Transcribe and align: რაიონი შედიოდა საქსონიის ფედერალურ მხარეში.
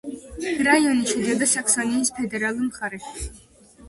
რაიონი 0.67 1.03
შედიოდა 1.11 1.47
საქსონიის 1.51 2.09
ფედერალურ 2.15 2.65
მხარეში. 2.71 3.29